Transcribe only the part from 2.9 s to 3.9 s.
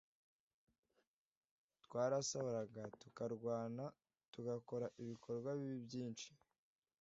tukarwana